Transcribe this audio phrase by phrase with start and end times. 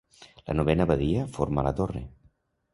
[0.51, 2.05] La novena badia forma la torre.